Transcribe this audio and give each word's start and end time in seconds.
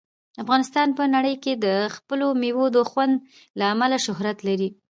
افغانستان 0.43 0.87
په 0.97 1.03
نړۍ 1.15 1.35
کې 1.43 1.53
د 1.65 1.67
خپلو 1.95 2.27
مېوو 2.41 2.65
د 2.75 2.77
خوند 2.89 3.15
له 3.59 3.65
امله 3.73 3.97
شهرت 4.05 4.37
لري. 4.47 4.69